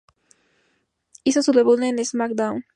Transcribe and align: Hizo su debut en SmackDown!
Hizo 1.23 1.43
su 1.43 1.51
debut 1.51 1.79
en 1.79 2.03
SmackDown! 2.03 2.65